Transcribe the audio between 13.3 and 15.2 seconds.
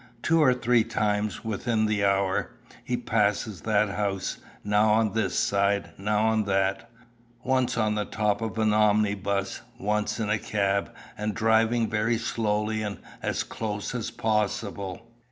close as possible.